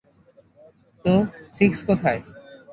তো, 1.05 1.13
সিক্স 1.57 1.79
কোথায়? 1.87 2.21